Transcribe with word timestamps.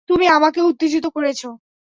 তুমি 0.09 0.25
আমাকেও 0.29 0.65
উত্তেজিত 0.67 1.05
করেছ। 1.15 1.41